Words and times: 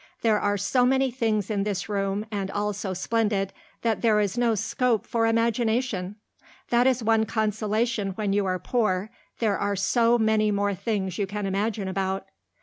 There 0.23 0.39
are 0.39 0.57
so 0.57 0.83
many 0.83 1.11
things 1.11 1.51
in 1.51 1.61
this 1.61 1.87
room 1.87 2.25
and 2.31 2.49
all 2.49 2.73
so 2.73 2.91
splendid 2.95 3.53
that 3.83 4.01
there 4.01 4.19
is 4.19 4.35
no 4.35 4.55
scope 4.55 5.05
for 5.05 5.27
imagination. 5.27 6.15
That 6.71 6.87
is 6.87 7.03
one 7.03 7.27
consolation 7.27 8.13
when 8.13 8.33
you 8.33 8.47
are 8.47 8.57
poor 8.57 9.11
there 9.37 9.59
are 9.59 9.75
so 9.75 10.17
many 10.17 10.49
more 10.49 10.73
things 10.73 11.19
you 11.19 11.27
can 11.27 11.45
imagine 11.45 11.87
about." 11.87 12.25